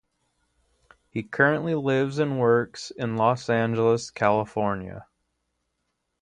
He 1.11 1.21
currently 1.21 1.75
lives 1.75 2.17
and 2.17 2.39
works 2.39 2.89
in 2.89 3.17
Los 3.17 3.47
Angeles, 3.51 4.09
California. 4.09 5.05